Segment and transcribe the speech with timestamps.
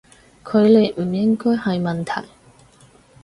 [0.43, 2.27] 距離唔應該係問題